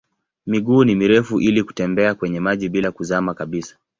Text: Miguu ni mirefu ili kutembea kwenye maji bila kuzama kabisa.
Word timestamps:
Miguu 0.45 0.83
ni 0.83 0.95
mirefu 0.95 1.39
ili 1.41 1.63
kutembea 1.63 2.15
kwenye 2.15 2.39
maji 2.39 2.69
bila 2.69 2.91
kuzama 2.91 3.33
kabisa. 3.33 3.77